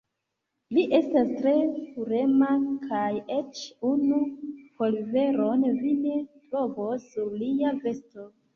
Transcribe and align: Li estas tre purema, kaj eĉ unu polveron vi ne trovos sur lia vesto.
Li 0.77 0.83
estas 0.99 1.27
tre 1.41 1.51
purema, 1.97 2.47
kaj 2.87 3.05
eĉ 3.37 3.61
unu 3.91 4.19
polveron 4.81 5.69
vi 5.85 5.95
ne 6.01 6.19
trovos 6.41 7.09
sur 7.15 7.33
lia 7.47 7.79
vesto. 7.89 8.31